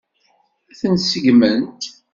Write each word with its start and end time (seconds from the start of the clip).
Ad 0.71 0.75
ten-seggment? 0.79 1.81